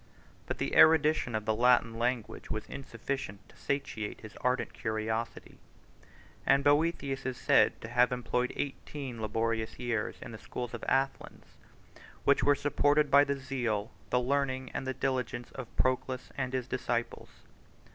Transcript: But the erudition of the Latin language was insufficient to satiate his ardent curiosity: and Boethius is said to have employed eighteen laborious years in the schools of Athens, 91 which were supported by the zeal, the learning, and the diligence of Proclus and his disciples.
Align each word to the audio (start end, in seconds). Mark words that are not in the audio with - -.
But 0.47 0.57
the 0.57 0.75
erudition 0.75 1.35
of 1.35 1.45
the 1.45 1.53
Latin 1.53 1.93
language 1.99 2.49
was 2.49 2.65
insufficient 2.65 3.47
to 3.49 3.55
satiate 3.55 4.21
his 4.21 4.35
ardent 4.37 4.73
curiosity: 4.73 5.59
and 6.43 6.63
Boethius 6.63 7.23
is 7.23 7.37
said 7.37 7.79
to 7.81 7.87
have 7.87 8.11
employed 8.11 8.51
eighteen 8.55 9.21
laborious 9.21 9.77
years 9.77 10.15
in 10.19 10.31
the 10.31 10.39
schools 10.39 10.73
of 10.73 10.83
Athens, 10.87 11.45
91 11.95 12.03
which 12.23 12.43
were 12.43 12.55
supported 12.55 13.11
by 13.11 13.23
the 13.23 13.37
zeal, 13.37 13.91
the 14.09 14.19
learning, 14.19 14.71
and 14.73 14.87
the 14.87 14.95
diligence 14.95 15.51
of 15.51 15.67
Proclus 15.75 16.31
and 16.35 16.53
his 16.53 16.65
disciples. 16.67 17.29